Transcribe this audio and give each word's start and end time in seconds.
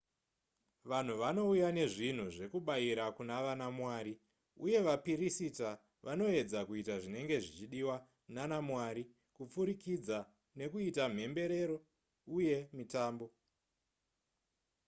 vanhu 0.89 1.13
vanouya 1.21 1.69
nezvinhu 1.77 2.25
zvekubayira 2.35 3.05
kuna 3.17 3.35
vanamwari 3.45 4.13
uye 4.65 4.79
vapirisita 4.87 5.69
vanoedza 6.05 6.59
kuita 6.67 6.95
zvinenge 7.03 7.35
zvichidiwa 7.43 7.95
nanamwari 8.35 9.03
kupfurikidza 9.35 10.17
nekuita 10.59 11.03
mhemberero 11.13 11.77
uye 12.37 12.57
mitambo 12.77 13.25